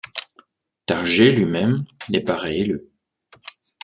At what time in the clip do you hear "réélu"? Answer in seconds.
2.35-2.81